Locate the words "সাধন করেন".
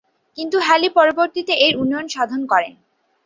2.07-2.73